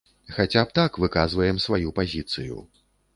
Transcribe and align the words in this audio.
Хаця 0.35 0.61
б 0.69 0.73
так 0.79 0.95
выказваем 1.03 1.59
сваю 1.65 1.93
пазіцыю. 1.99 2.57